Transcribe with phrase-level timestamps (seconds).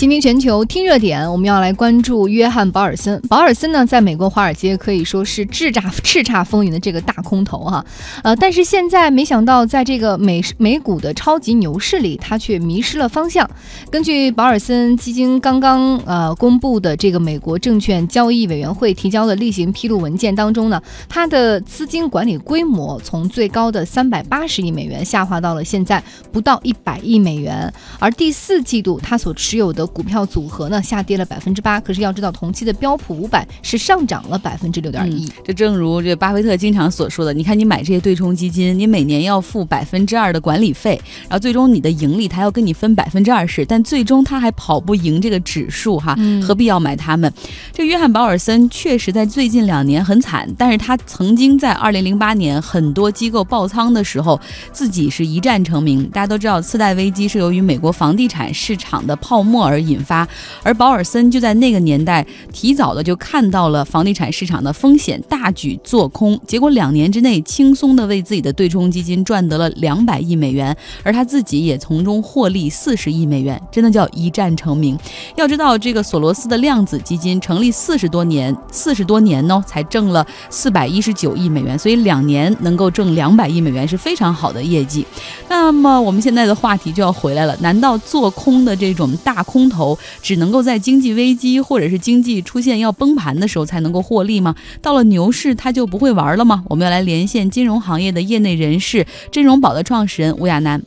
[0.00, 3.20] 今天全球听热点，我们要来关注约翰·保尔森。
[3.28, 7.84] 保尔森呢，在美国华尔街可以说是叱咤叱咤风云的这个大空头哈，
[8.24, 13.46] 呃，但是现在没想到，在这个美美股的超级牛市里，他却迷失了方向。
[13.90, 35.30] 根据保尔森基金刚刚呃公布的这个美国证券交易委员会提交的例行披露文件当中呢，他的资金管理规模从最高的三百八十亿美元下滑到了现在不到一百亿美元，而第四季度他所持有的股票组合呢下跌了百分之八，可是要知道同期的标普五百是上涨了百分之六点一。
[35.44, 47.32] 这正如这巴菲特经常所说的，你看你买这些对冲基金，你每年要付百分之二的管理费，然后最终你的盈利他要跟你分百分之二十，但最终他还跑不赢这个指数哈，何必要买他们？
[47.72, 54.40] 这约翰保尔森确实在最近两年很惨，但是他曾经在二零零八年很多机构爆仓的时候，
[54.72, 56.08] 自己是一战成名。
[56.10, 59.79] 大家都知道次贷危机是由于美国房地产市场的泡沫而。
[59.80, 60.28] 引发，
[60.62, 74.98] 而保尔森就在那个年代提早的就看到了房地产市场的风险，大举做空，结果两年之内轻松的为自己的对冲基金赚得了两百亿美元，而他自己也从中获利四十亿美元，真的叫一战成名。
[75.36, 85.06] 要知道，这个索罗斯的量子基金成立四十多年，四十多年呢才挣了四百一十九亿美元，所以两年能够挣两百亿美元是非常好的业绩。
[85.48, 89.69] 那么我们现在的话题就要回来了，难道做空的这种大空？
[89.70, 94.54] 头只能够在经济危机或者是经济出现要崩盘的时候才能够获利吗？
[94.82, 96.64] 到了牛市他就不会玩了吗？
[96.68, 100.82] 我们要来连线金融行业的业内人士，金融宝的创始人吴亚楠。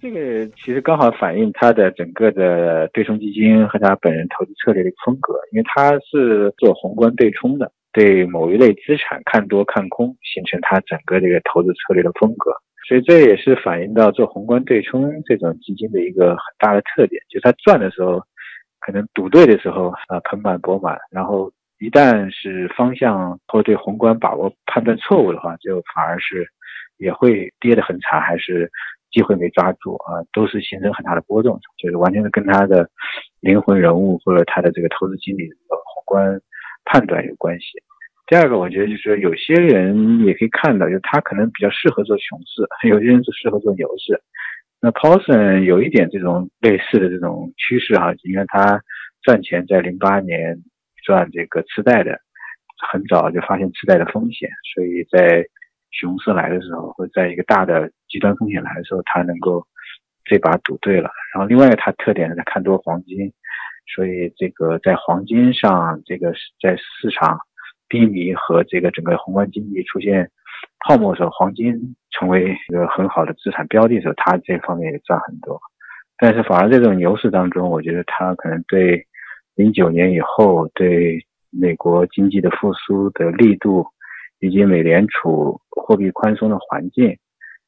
[0.00, 12.50] 这个其实刚好反映他的整个的对冲基金和他本人投资策略的风格，因为他是做宏观对冲的，对某一类资产看多看空，形成他整个这个投资策略的风格。
[12.90, 18.20] 所以这也是反映到做宏观对冲这种基金的一个很大的特点，就是它赚的时候
[18.80, 26.44] 可能赌对的时候啊盆满钵满，然后一旦是方向或对宏观把握判断错误的话，就反而是
[26.96, 28.68] 也会跌得很惨，还是
[29.12, 32.90] 机会没抓住啊，都是形成很大的波动，就是完全是跟他的
[33.38, 36.40] 灵魂人物或者他的这个投资经理的宏观
[36.84, 37.80] 判断有关系。
[38.30, 44.22] 第二个，我觉得就是，有些人也可以看到，就他可能比较适合做熊市， 有些人是适合做牛市。
[44.80, 48.80] 那 Paulson 有一点这种类似的这种趋势哈，你看他
[49.22, 50.56] 赚钱在零八年
[51.04, 52.20] 赚这个次贷的，
[52.92, 55.44] 很早就发现次贷的风险，所以在
[55.90, 59.66] 熊市来的时候，或者在一个大的极端风险来的时候，他能够
[60.24, 61.10] 这把赌对了。
[61.34, 63.32] 然后另外他特点是他看多黄金，
[63.92, 67.36] 所以这个在黄金上，这个在市场。
[67.90, 70.30] 低迷和这个整个宏观经济出现
[70.86, 75.60] 泡沫的时候，黄金成为一个很好的资产标的的时候，它这方面也赚很多。
[76.16, 79.06] 但是反而这种牛市当中，我觉得它可能对
[79.54, 81.18] 零九年以后对
[81.50, 83.86] 美国经济的复苏的力度，
[84.38, 87.18] 以及美联储货币宽松的环境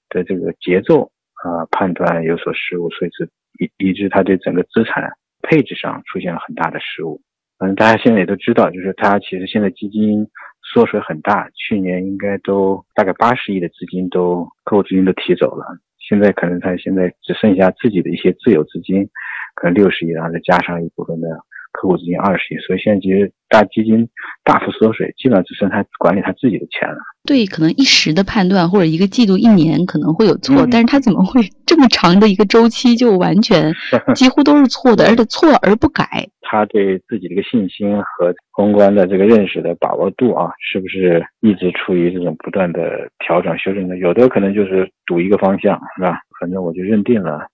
[0.08, 1.10] 的这个节奏
[1.42, 3.28] 啊判断有所失误，所以是
[3.58, 5.12] 以以致它对整个资产
[5.42, 7.20] 配置上出现了很大的失误。
[7.62, 10.26] 嗯，大家现在也都知道，就是它其实现在基金
[10.64, 15.64] 缩水很大，去年应该都大概八十亿的资金都客户资金都提走了，
[16.00, 19.08] 现在可能它现在只剩下自己的一些自有资金，
[19.54, 21.28] 可能六十亿，然后再加上一部分的。
[21.72, 24.08] 客户资金二十亿，所以现在其实大基金
[24.44, 26.98] 大幅缩水，基本上只剩他管理他自己的钱了。
[27.24, 33.72] 对，可能一时的判断或者一个季度、一年可能会有错，但是他怎么会这么长的一个周期就完全
[34.14, 36.04] 几乎都是错的，而且错而不改？
[36.42, 43.96] 他对自己的一个信心和宏观的这个认识的把握度啊，是不是一直处于这种不断的调整修正的？
[43.98, 46.18] 有的可能就是赌一个方向，是吧？
[46.40, 47.46] 反正我就认定了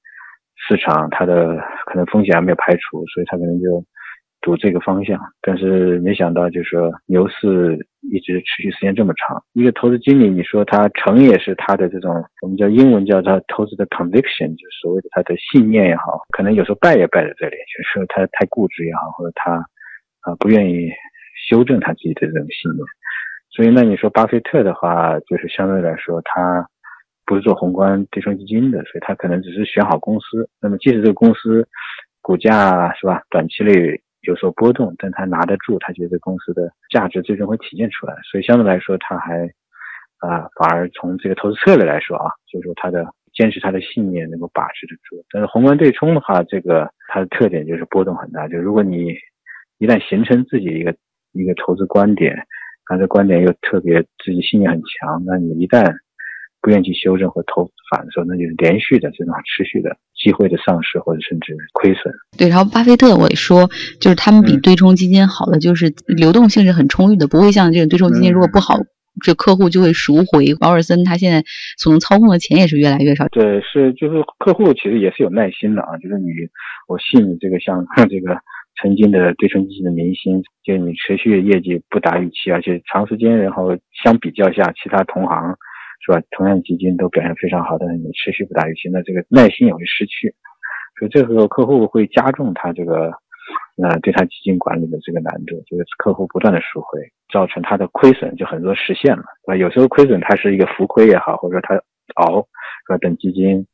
[0.57, 1.57] 市场它的
[1.87, 3.85] 可能风险还没有排除，所以他可能就。
[4.49, 9.43] 赌这个方向，但是没想到，就是说牛市一直持续时间这么长。
[9.53, 19.53] 一个投资经理，你说他成也是他的这种，我们叫英文叫他投资的 conviction，就是所谓的他的信念也好，可能有时候败也败在这里，就是他太固执也好，或者他
[20.23, 20.89] 啊不愿意
[21.51, 22.83] 修正他自己的这种信念。
[23.51, 26.67] 所以那你说巴菲特的话，就是相对来说他
[27.27, 30.49] 不是做宏观对冲基金的，所以他可能只是选好公司。
[30.59, 31.69] 那么即使这个公司
[32.23, 34.01] 股价是吧，短期内。
[34.23, 39.47] 有所波动，但他拿得住，他觉得公司的价值最终会体现出来，所以相对来说，他还
[40.19, 45.25] 啊，反而从这个投资策略来说啊，就是说他的坚持他的信念能够把持得住。
[45.31, 49.15] 但是宏观对冲的话，这个它的特点就是波动很大，就如果你
[49.79, 50.95] 一旦形成自己一个
[51.33, 52.37] 一个投资观点，
[52.87, 55.95] 他的观点又特别自己信念很强，那你一旦
[56.61, 62.13] 不愿意去修正或投反的时候，那就是连续的这种持续的机会的丧失或者甚至亏损。
[62.37, 63.69] 对，然后巴菲特我也说，
[64.01, 68.77] 就是他们比对冲基金好的就是流动性是很充裕的，不会像这种对冲基金如果不好，
[69.23, 70.55] 这客户就会赎回。
[70.59, 71.45] 保尔森他现在
[71.77, 73.29] 所能操控的钱也是越来越少。
[73.29, 76.27] 对，是就是客户其实也是有耐心的啊，就是你
[76.89, 78.37] 我信你这个像这个
[78.83, 85.57] 曾经的对冲基金的明星，就是你持续业绩不达预期，而且长时间然后相比较下其他同行。
[86.01, 86.23] 是吧？
[86.31, 90.35] 同样基金都表现非常好，但是你持续不达预期，那这个耐心也会失去，
[90.99, 93.13] 所以这时候客户会加重他这个，
[93.83, 97.01] 呃，对他基金管理的这个难度，就是客户不断的赎回，
[97.33, 99.57] 造成他的亏损就很多实现了，是吧？
[99.57, 101.75] 有时候亏损它是一个浮亏也好，或者说他
[102.15, 102.41] 熬，
[102.87, 102.99] 是吧？
[102.99, 103.67] 等基金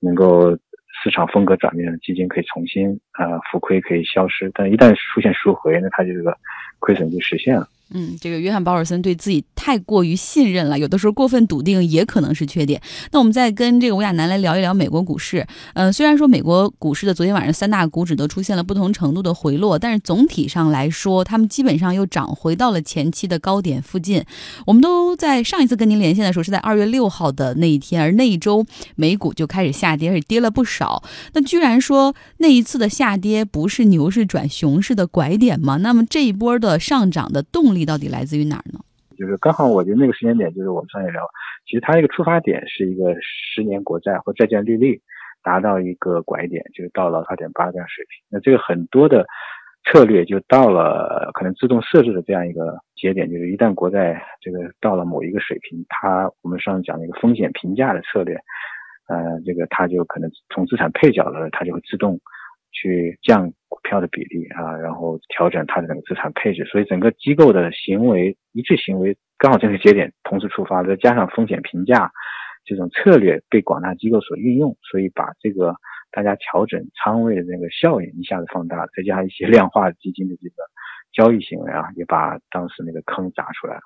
[0.00, 0.56] 能够
[1.02, 2.88] 市场风格转变，基金可以重新
[3.18, 6.36] 呃浮亏可以消失，但一旦出现赎回，那它这个
[6.80, 7.68] 亏损就实现了。
[7.90, 12.82] 嗯，这个约翰保尔森对自己太过于信任了，有的时候过分笃定也可能是缺点。
[13.12, 15.46] 那我们再跟这个吴亚楠来聊一聊美国股市。
[15.74, 24.24] 嗯，虽然说美国股市的昨天晚上三大股指都出现了不同程度的回落，但是总体上来说，他们基本上又涨回到了前期的高点附近。
[24.66, 28.66] 我们都在上一次跟您连线的时候是在二月六号的那一天，而那一周
[28.96, 31.04] 美股就开始下跌，而且跌了不少。
[31.34, 35.76] 那居然说那一次的下跌不是牛市转熊市的拐点吗？
[35.76, 37.75] 那么这一波的上涨的动力。
[37.76, 38.80] 力到底来自于哪儿呢？
[39.18, 41.22] 就是刚好，我觉得那个时间点，就是我们上一聊，
[41.64, 45.00] 其实它这个出发点是一个十年国债或债券利率
[45.42, 48.22] 达到一个拐点，就是到了二点八这样水平。
[48.28, 49.24] 那这个很多的
[49.84, 58.36] 策略就到了可能自动设置的这样一个节点，就是一旦国债这个到了某一个水平，它我们上次讲的一个风险评价的策略，
[59.08, 62.20] 呃，这个它就可能从资产配角了，它就会自动。
[62.76, 72.10] 去降股票的比例啊，然后调整它的整个资产配置，所以整个机构的行为一致行为刚好这个节点同时触发，再加上风险评价
[72.64, 75.74] 这种策略被广大机构所运用，所以把这个
[76.12, 80.56] 大家调整仓位的那个效应一下子放大，再加上一些量化基金的这个
[81.12, 83.80] 交易行为啊，也把当时那个坑砸出来了。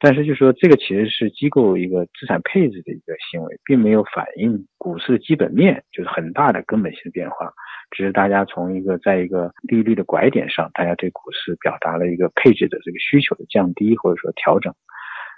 [0.00, 7.52] 但是就说这个其实是机构一个资产配置的一个行为，并没有反映股市的基本面，就是很大的根本性的变化。
[7.90, 14.72] 只是大家从一个在一个利率的拐点上，大家对股市表达了一个配置的这个需求的降低或者说调整。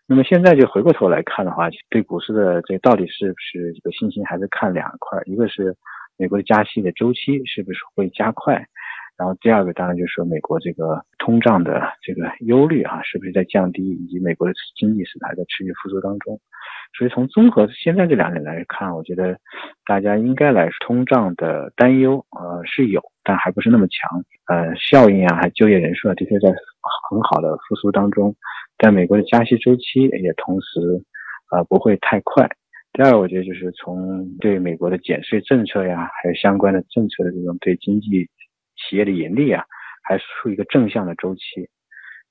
[0.07, 5.77] 那么现在就回过头来看的话，对股市的这到底是不是一个信心，还是看两块，一个是
[6.19, 8.67] 美国的加息的周期是不是会加快，
[9.21, 16.41] 然后第二个当然就是说美国这个通胀的这个忧虑啊，是不是在降低，以及美国的经济是还在持续复苏当中。
[16.97, 19.37] 所以从综合现在这两点来看，我觉得
[19.85, 24.25] 大家应该来说，通胀的担忧呃是有，但还不是那么强。
[24.47, 26.49] 呃，效应啊，还就业人数啊，这些在
[27.11, 28.35] 很好的复苏当中。
[28.79, 30.81] 但美国的加息周期也同时
[31.53, 32.49] 呃不会太快。
[32.95, 38.27] 第二个，我觉得就是从对美国的减税政策呀，还有相关的政策的这种对经济
[38.81, 39.65] 企业的盈利啊，
[40.03, 41.69] 还是处于一个正向的周期。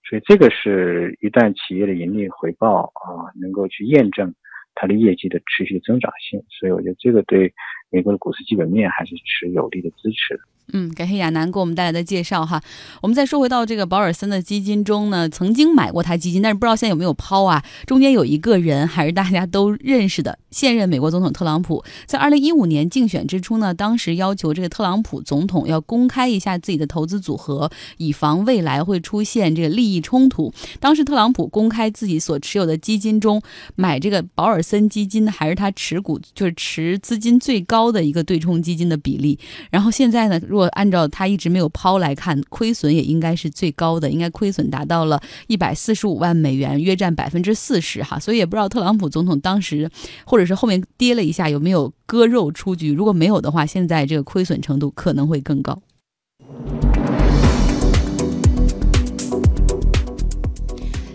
[0.07, 4.33] 所以这个是一旦企业的盈利回报啊，能够去验证。
[4.75, 7.53] 它的业绩的持续增长性，所以我觉得这个对
[7.89, 10.39] 美国的股市基本面还是持有力的支持。
[10.73, 12.61] 嗯，感谢亚楠给我们带来的介绍哈。
[13.01, 17.63] 我们再说回到这个保尔森的基金中呢，曾经买过他基金，但是不知道现在有没有抛啊。
[17.85, 21.83] 中间有一个人还是大家都认识的，现任美国总统特朗普。
[22.05, 30.53] 在二零一五年竞选之初呢，当时要求这个特朗普总统要公开一下自己的投资组合，以防未来会出现这个利益冲突。
[30.79, 33.41] 当时特朗普公开自己所持有的基金中
[33.75, 39.39] 买这个保尔森基金，还是他持股就是持资金最高的一个对冲基金的比例。
[39.71, 48.19] 然后现在呢，如如果按照他一直没有抛来看，亏损也应该是最高的，应该亏损达到了一百四十五万美元，约占百分之四十哈。
[48.19, 49.89] 所以也不知道特朗普总统当时，
[50.25, 52.91] 或者是后面跌了一下有没有割肉出局。
[52.91, 55.81] 如果没有的话，现在这个亏损程度可能会更高。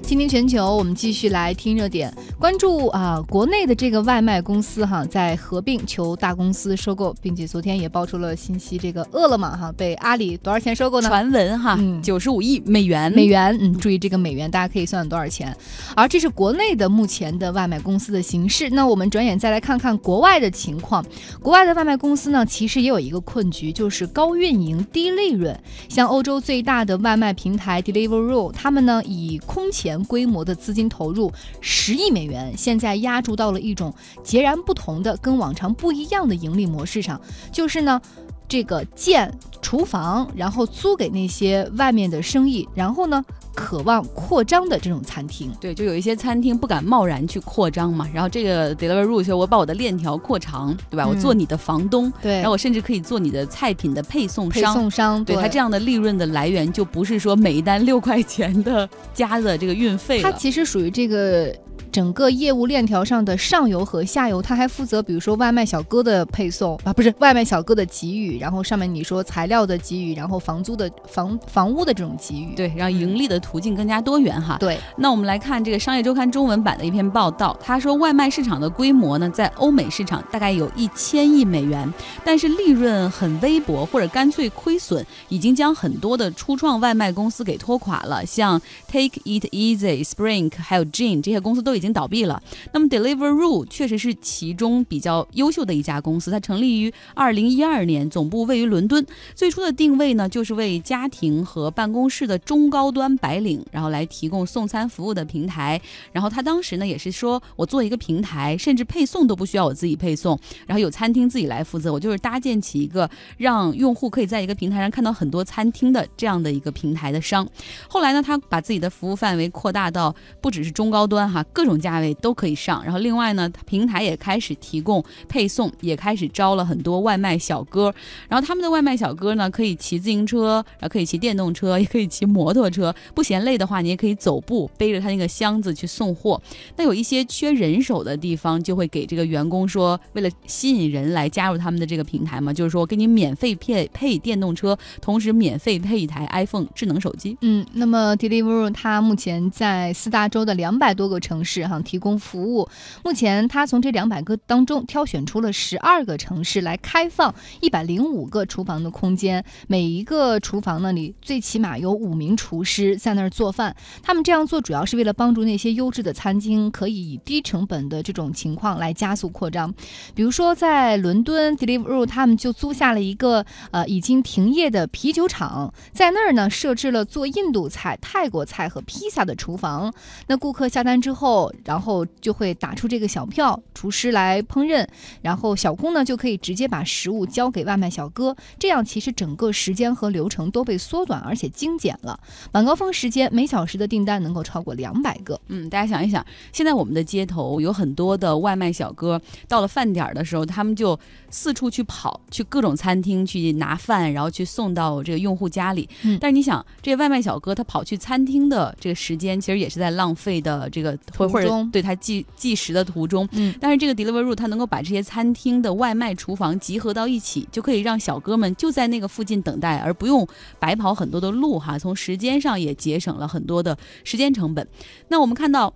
[0.02, 2.10] 倾听全球，我们继续来听热点。
[2.44, 11.08] 关注啊，国内的这个外卖公司哈，在合并求大公司收购，并且昨天也爆出了信息，这个饿了么哈被阿里多少钱收购呢？
[11.08, 13.10] 传闻哈，九十五亿美元。
[13.10, 15.56] 美元，嗯，注意这个美元，大家可以算算多少钱。
[15.96, 18.68] 而这是国内的目前的外卖公司的形式。
[18.68, 21.02] 那我们转眼再来看看国外的情况。
[21.40, 25.58] 国外的外卖公司呢，其实也有一个困局，就是高运营、低利润。
[25.88, 31.32] 像欧洲最大的外卖平台 Deliveroo，他们呢以空前规模的资金投入
[31.62, 32.33] 十亿美元。
[32.56, 37.20] 现在压注到了一种截然不同的、跟往常不一样的盈利模式上，
[37.52, 38.00] 就是呢。
[38.46, 43.24] 这个建厨房，然后租给那些外面的生意，然后呢？
[43.54, 48.06] 渴望扩张的这种餐厅，对，就有一些餐厅不敢贸然去扩张嘛。
[48.12, 51.06] 然后这个 Deliveroo 说，我把我的链条扩长，对吧？
[51.06, 54.74] 我做你的房东，对，然后我甚至可以做你的菜品的配送商。
[54.74, 61.56] 配送商，对，它这样的利润的来源就不是说每一单六块钱的加的这个运费它其实属于这个。
[61.94, 74.56] 整个业务链条上的上游和下游，他还负责，比如说外卖小哥的配送啊，不是外卖小哥的给予，然后上面你说材料的给予，然后房租的房房屋的这种给予，对，让盈利的途径更加多元哈。
[74.58, 81.88] 对，那我们来看这个商业周刊中文版的一篇报道，他说外卖市场的规模呢，在欧美市场大概有一千亿美元，
[82.24, 91.83] 但是利润很微薄或者干脆亏损，已经将很多的初创外卖公司给拖垮了，像 Take It Easy、Spring 还有 Jane 这些公司都已经。
[91.84, 92.42] 已经倒闭了。
[92.72, 99.06] 那么 Deliveroo 确实是其中比较优秀的一家公司，它成立于二零一二年，总部位于伦敦。
[99.34, 105.78] 最初的定位呢，就是为家庭和办公室的中高端白领，然后来提供送餐服务的平台。
[106.10, 111.92] 然后他当时呢，也是说我做一个平台，甚至配送都不需要我自己配送，然后有餐厅自己来负责。
[111.92, 117.46] 我就是搭建起一个让用户可以在一个平台上看到很多餐厅的这样的一个平台的商。
[117.86, 121.73] 后来呢，他把自己的服务范围扩大到不只是中高端哈，各种。
[121.78, 127.94] 价位都可以上，然后另外呢，平台也开始提供配送，也开始招了很多外卖小哥。
[128.28, 132.94] 然后他们的外卖小哥呢，可以骑自行车，然后可以骑电动车，也可以骑摩托车。
[133.14, 136.40] 不嫌累的话，你也可以走步，背着他那个箱子去送货。
[136.76, 147.36] 那有一些缺人手的地方，就会给这个员工说，为了吸引人来加入他们的这个平台嘛，就是说给你免费配配电动车，同时免费配一台 iPhone 智能手机。
[147.40, 151.63] 嗯，那么 Deliveroo 它目前在四大洲的两百多个城市。
[151.66, 152.68] 哈，提供服务。
[153.02, 159.44] 目前，他从这两百个当中挑选出了十二个城市来开放一百零五个厨房的空间。
[159.66, 163.74] 每一个厨房那，里最起码有五名厨师在那儿做饭。
[164.02, 169.72] 他们这样做主要是为了帮助那些优质的餐厅可以以低成本的这种情况来加速扩张。
[170.14, 179.92] 比如说，在伦敦，Deliveroo 他们就租下了一个呃已经停业的啤酒厂，在那儿呢设置了做印度菜、泰国菜和披萨的厨房。
[180.28, 181.43] 那顾客下单之后。
[181.64, 184.86] 然后就会打出这个小票，厨师来烹饪，
[185.22, 192.18] 然后小工呢就可以直接把食物交给外卖小哥，这样其实整个时间和流程都被缩短，而且精简了。
[192.52, 195.40] 晚高峰时间每小时的订单能够超过两百个。
[195.48, 200.98] 嗯，大家想一想，现在我们的街头有很多的外卖小哥，到了饭点的时候，他们就
[201.30, 205.88] 四处去跑，去各种餐厅去拿饭，然后去送到这个用户家里。
[206.02, 211.68] 嗯，但是你想，这些外卖小哥他跑去餐厅的这个时间，其实也是在浪费的这个或或者。
[211.72, 220.26] 对他计计时的途中，嗯，但是这个 Deliveroo 它能够把这些餐厅的外卖厨房集合到一起，就可以让小哥们就在那个附近等待，而不用
[220.58, 224.66] 白跑很多的路哈，从时间上也节省了很多的时间成本。
[225.08, 225.74] 那我们看到。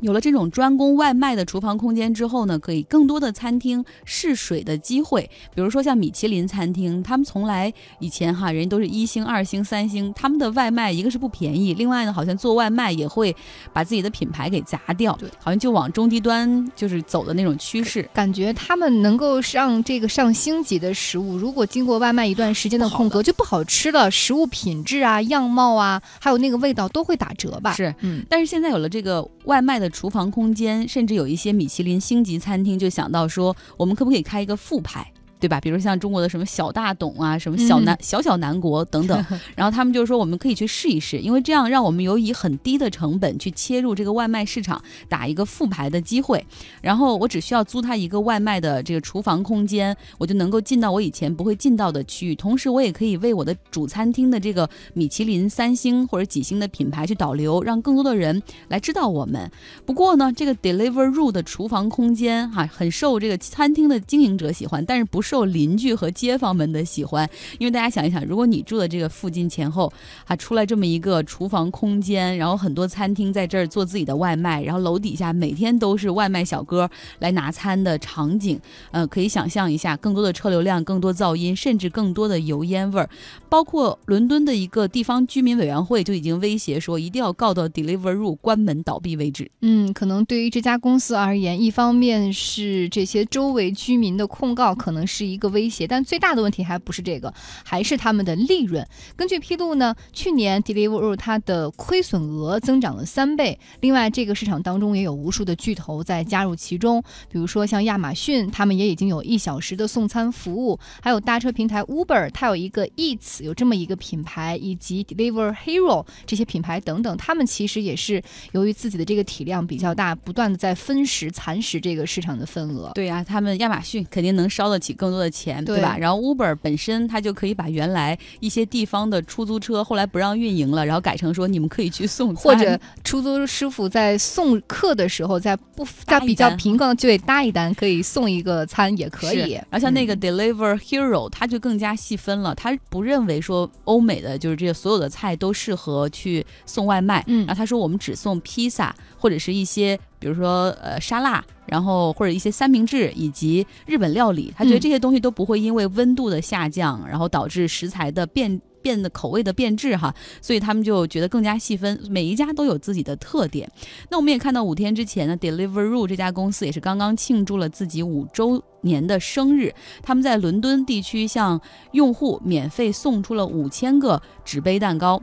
[0.00, 5.28] 有了这种专供外卖的厨房空间之后呢，可以更多的餐厅试水的机会。
[5.54, 13.34] 比如说像米其林餐厅，他们从来以前哈人都是一星、二星、三星，他们的外卖一个是不便宜，另外呢好像做外卖也会
[13.72, 18.08] 把自己的品牌给砸掉，对，好像就往中低端就是走的那种趋势。
[18.14, 27.72] 感觉他们能够上这个上星级的食物，如果经过外卖一段时间的空格就不好吃了，食物品质啊、样貌啊，还有那个味道都会打折吧？
[27.72, 28.24] 是，嗯。
[28.28, 29.87] 但是现在有了这个外卖的。
[29.88, 35.12] 厨房空间，甚至有一些米其林星级餐厅就想到说，我们可不可以开一个副牌？
[35.40, 35.60] 对吧？
[35.60, 46.44] 比如像中国的什么小大董啊，什么小南小小南国等等， 然后他们就是说我们可以去试一试，因为这样让我们有以很低的成本去切入这个外卖市场，打一个复牌的机会。
[46.82, 59.48] 然后我只需要租他一个外卖的这个厨房空间，我就能够进到我以前不会进到的区域，同时我也可以为我的主餐厅的这个米其林三星或者几星的品牌去导流，让更多的人来知道我们。
[59.86, 65.27] 不过呢，这个 Deliveroo 的厨房空间哈，很受这个餐厅的经营者喜欢，但是不是。
[65.28, 69.92] 受邻居和街坊们的喜欢，因为大家想一想，如果你住的这个附近前后
[70.24, 78.58] 啊出来这么一个厨房空间，然后很多餐厅在这儿做自己的外卖，然后楼底下每天都是外卖小哥来拿餐的场景，
[78.90, 83.10] 呃，可以想象一下，更多的车流量、更多噪音，甚至更多的油烟味儿。
[83.50, 89.50] 包括伦敦的一个地方居民委员会就已经威胁说，一定要告到 Deliveroo 关门倒闭为止。
[89.60, 95.17] 嗯，可能对于这家公司而言，一方面是这些周围居民的控告，可能是。
[95.18, 95.86] 是一个威胁。
[95.86, 97.32] 但最大的问题还不是这个，
[97.64, 98.86] 还是他们的利润。
[99.16, 103.58] 根据披露呢，去年 Deliveroo 它的亏损额增长了三倍。
[103.80, 118.22] 另外，这个市场当中也有无数的巨头在加入其中，比如说像亚马逊，他们也已经有一小时的送餐服务，还有搭车平台 Uber，它有一个 Eats，有这么一个品牌，以及 Deliver Hero 这些品牌等等，他们其实也是
[118.52, 122.92] 由于自己的这个体量比较大，不断的在分食、蚕食这个市场的份额。
[122.94, 125.78] 对呀，他们亚马逊肯定能烧得起更多的钱，对。
[125.80, 125.96] 吧？
[125.96, 139.52] 然后 Uber 本身它就可以把原来一些地方的出租车后来不让运营了，然后改成说你们可以去送，或者出租师傅在送客的时候，在不在比较贫困就得搭一单，可以送一个餐也可以。
[139.52, 151.44] 然后像那个 Deliver Hero，他就更加细分了，他不认为说欧美的就是这些所有的菜都适合去送外卖，嗯，然后他说我们只送披萨或者是一些比如说呃沙拉。
[151.70, 163.70] 然后或者一些三明治以及日本料理，他觉得这些东西都不会因为温度的下降，然后导致食材的变变的口味的变质哈，所以他们就觉得更加细分，每一家都有自己的特点。
[164.08, 171.60] 那我们也看到五天之前呢，Deliveroo 这家公司也是刚刚庆祝了自己五周年的生日，他们在伦敦地区向
[171.92, 175.22] 用户免费送出了五千个纸杯蛋糕。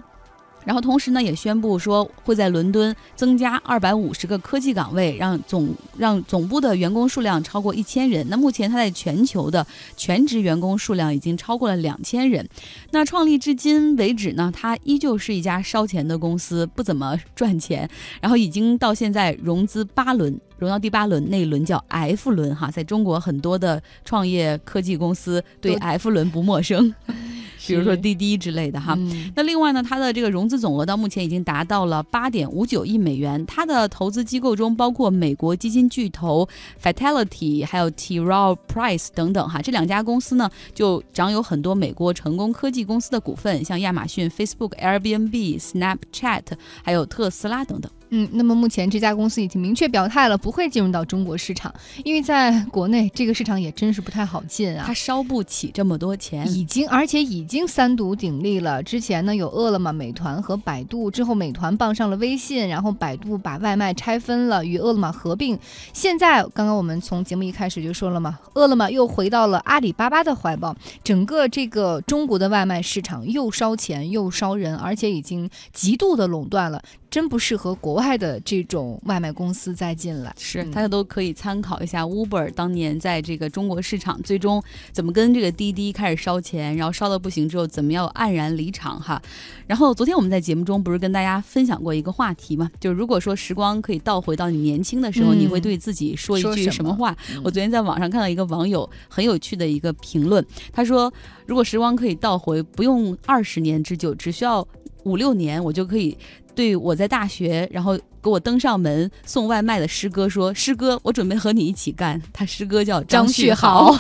[0.66, 8.26] 然后同时呢，也宣布说会在伦敦增加二百五十个科技岗位，让总让总部的员工数量超过一千人。
[8.30, 12.46] 那目前它在全球的全职员工数量已经超过了两千人。
[12.92, 17.90] 那创立至今为止呢，它依旧是一家烧钱的公司，不怎么赚钱。
[18.20, 20.40] 然后已经到现在融资八轮。
[20.58, 26.96] 融到第八轮，那一轮叫 F 轮哈，在中国很多的创业科技公司对 F 轮不陌生，
[27.68, 28.98] 比如说滴滴之类的哈。
[29.36, 33.44] 那另外呢，它的这个融资总额到目前已经达到了八点五九亿美元。
[33.46, 36.48] 它的投资机构中包括美国基金巨头
[36.82, 38.20] Fidelity，还有 T.
[38.20, 39.62] Rowe Price 等等哈。
[39.62, 46.44] 这两家公司呢，就掌有很多美国成功科技公司的股份，像亚马逊、Facebook、Airbnb、Snapchat，
[46.84, 47.92] 还有特斯拉等等。
[48.18, 51.74] 嗯，那么目前这家公司已经明确表态了，不会进入到中国市场，
[52.06, 58.82] 因为在国内这个市场也真是不太好进啊，它烧不起这么多钱，已经而且已经三足鼎立了。
[58.82, 65.60] 之前呢有饿了么、美团和百度，之后美团傍上了微信，然后百度把外卖拆分了，与饿了么合并。
[65.92, 76.82] 现在刚刚我们从节目一开始就说了嘛，饿了么又回到了阿里巴巴的怀抱，整个这个中国的外卖市场又烧钱又烧人，而且已经极度的垄断了。
[77.16, 89.22] 真不适合国外的这种外卖公司再进来，是大家都可以参考一下 Uber 当年在这个中国市场最终怎么跟这个滴滴开始烧钱，然后烧的不行之后怎么样黯然离场哈。
[89.66, 97.16] 然后昨天我们在节目中不是跟大家分享过一个话题嘛，就是如果说时光可以倒回到你年轻的时候，你会对自己说一句什么话？
[97.46, 101.10] 我昨天在网上看到一个网友很有趣的一个评论，他说
[101.46, 104.68] 如果时光可以倒回，不用二十年之久，只需要
[105.06, 106.18] 五六年，我就可以。
[106.55, 113.96] 对我在大学，然后给我登上门送外卖的师哥说：“师哥，我准备和你一起干。”他师哥叫张旭豪。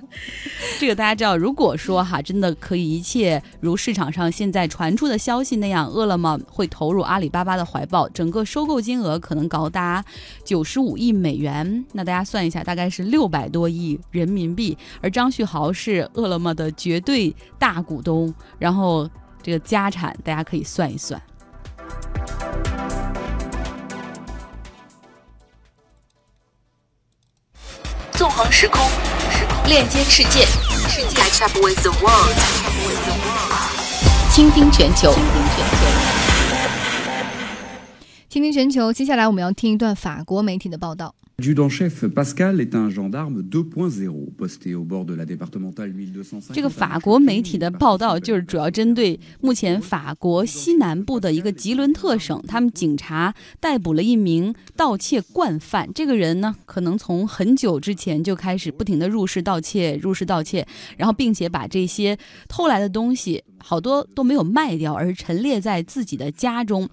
[0.78, 10.04] 这个大家知道，如果说哈，真的可以一切如市场上现在传出的消息那样，饿了么会投入阿里巴巴的怀抱，整个收购金额可能高达
[10.44, 11.84] 九十五亿美元。
[11.92, 14.76] 那大家算一下，大概是六百多亿人民币。
[15.00, 19.08] 而张旭豪是饿了么的绝对大股东，然后
[19.42, 21.20] 这个家产大家可以算一算。
[28.12, 28.80] 纵横时空，
[29.66, 30.46] 链接世界，
[34.30, 35.14] 倾听全球，
[38.28, 38.92] 倾听全球。
[38.92, 41.14] 接下来我们要听一段法国媒体的报道。
[46.54, 55.92] 这个法国媒体的报道就是主要针对目前法国西南部的一个吉伦特省，他们警察逮捕了一名盗窃惯犯。
[55.94, 62.16] 这个人呢，可能从很久之前就开始不停的入室盗窃，入室盗窃，然后并且把这些
[62.48, 66.88] 偷来的东西好多都没有卖掉，而陈列在自己的家中。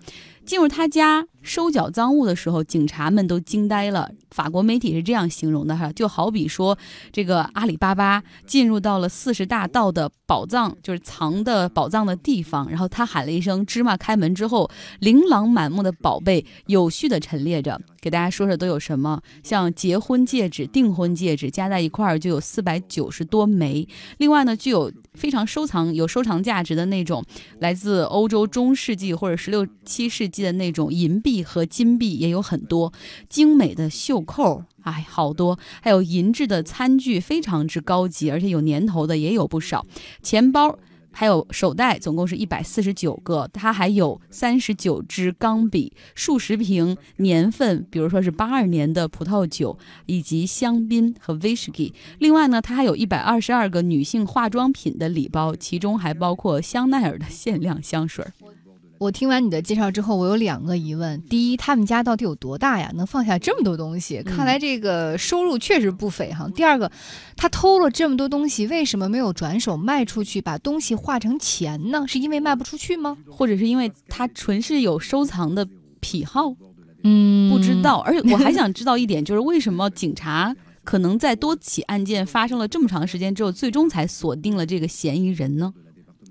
[0.46, 4.12] 进入他家收缴赃物的时候，警察们都惊呆了。
[4.32, 6.76] 法国媒体是这样形容的哈，就好比说
[7.12, 12.68] 这个阿里巴巴进入到了四十大盗的宝藏，就是藏的宝藏的地方。
[12.68, 17.80] 然后他喊了一声“芝麻”，开门之后，琳琅满目的宝贝有序的陈列着。
[18.02, 23.88] 给大家说说都有什么，像结婚戒指、订婚戒指加在一块儿就有四百九十多枚。
[24.18, 27.24] 另外呢，具有非常收藏有收藏价值的那种，
[27.60, 32.92] 来自欧洲中世纪或者十六七世纪的那种银币和金币也有很多，
[33.30, 34.64] 精美的绣扣。
[34.82, 39.86] 哎，好多，还有银质的餐具，非常之高级，而且有年头的也有不少，
[40.24, 40.80] 钱包。
[41.16, 43.48] 还有手袋，总共是一百四十九个。
[43.54, 51.94] 它还有三十九支钢笔，数十瓶年份，比如说是八二年的葡萄酒，以及香槟和威士忌。
[52.18, 58.26] 另外呢，它还有一百二十二个女性化妆品的礼包，其中还包括香奈儿的限量香水。
[59.04, 62.90] 我听完你的介绍之后，我有两个疑问：第一，他们家到底有多大呀？
[62.96, 64.24] 能放下这么多东西？
[64.24, 66.50] 看来这个收入确实不菲哈。
[66.56, 66.90] 第二个，
[67.36, 72.06] 他偷了这么多东西，为什么没有转手卖出去，把东西化成钱呢？
[72.08, 73.18] 是因为卖不出去吗？
[73.30, 75.68] 或者是因为他纯是有收藏的
[76.00, 76.56] 癖好？
[77.04, 77.98] 嗯，不知道。
[78.06, 85.74] 而且我还想知道一点，就是为什么警察可能在多起案件发生了这么长时间之后，最终才锁定了这个嫌疑人呢？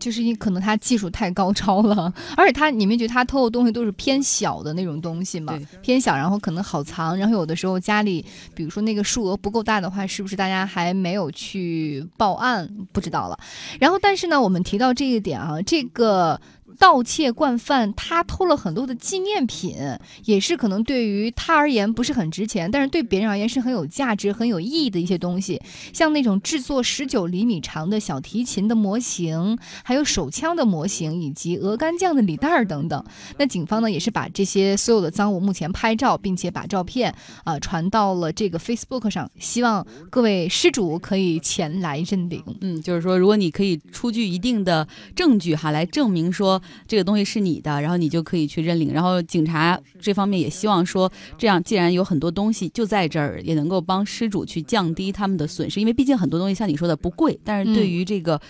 [0.03, 5.57] 就是因可能他技术太高超了， 而且他你们觉得他偷的东西都是偏小的那种东西吗？
[5.81, 12.69] 偏小，然后可能好藏，然后有的时候家里，比如说那个数额不够大的话，是不是大家还没有去报案？
[12.91, 13.38] 不知道了。
[13.79, 16.41] 然后，但是呢，我们提到这一点啊，这个。
[16.83, 19.77] 盗窃惯犯，他偷了很多的纪念品，
[20.25, 33.05] 也是可能对于他而言不是很值钱，但是对别人而言是很有价值、很有意义的一些东西，像那种制作十九厘米长的小提琴的模型，还有手枪的模型，以及鹅肝酱的礼袋儿等等。
[33.38, 37.14] 那警方呢，也是把这些所有的赃物目前拍照，并且把照片
[37.45, 42.42] 啊传到了这个 Facebook 上，希望各位失主可以前来认领。
[42.61, 46.61] 嗯，就是说，如果你可以出具一定的证据哈，来证明说。
[46.87, 48.92] 这个东西是你的，然后你就可以去认领。
[48.92, 55.80] 然后警察这方面也希望说，这样既然有很多东西就在这儿，也能够帮失主去降低他们的损失。
[55.80, 58.40] 因为毕竟很多东西像你说的不贵，但是对于这个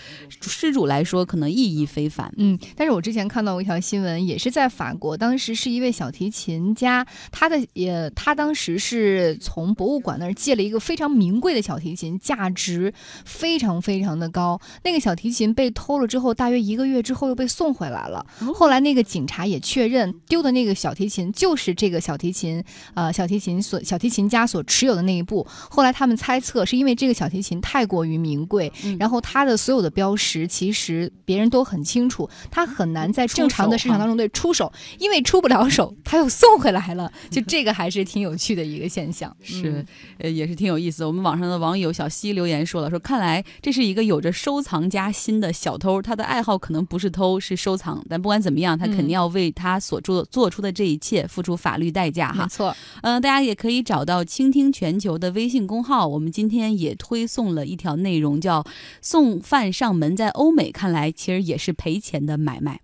[0.41, 2.33] 失主来说可能意义非凡。
[2.37, 12.93] 嗯，但是我之前看到过一条新闻，也是在法国，当时是一位小提琴家，他的也他当时是从博物馆那儿借了一个非常名贵的小提琴，价值
[13.25, 14.61] 非常非常的高。
[14.83, 17.93] 那个小提琴被偷了之后，大约一个月之后又被送回来。
[17.93, 22.63] 来了，后来那个警察也确认丢的那个小提琴就是这个小提琴，
[22.95, 25.45] 呃，小提琴所小提琴家所持有的那一部。
[25.69, 37.11] 后来他们猜测是因为这个小提琴太过于名贵，然后它的所有的标识其实别人都很清楚，它很难在正常的市场当中对出手，因为出不了手，他又送回来了。
[37.31, 39.85] 就这个还是挺有趣的一个现象，是，
[40.19, 41.05] 呃，也是挺有意思。
[41.05, 47.92] 我们网上的网友小西留言说了，说看来这是一个有着收藏家心的小偷，他的爱好可能不是偷，是收藏。
[48.09, 52.43] 但不管怎么样，他肯定要为他所做做出的这一切付出法律代价哈。
[52.43, 58.63] 没错，嗯，大家也可以找到倾听全球的微信公号，我们今天也推送了一条内容，叫
[59.01, 60.15] “送饭上门”。
[60.17, 62.83] 在欧美看来，其实也是赔钱的买卖。